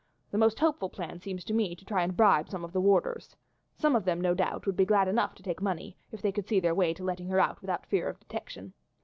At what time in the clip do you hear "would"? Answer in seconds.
4.65-4.75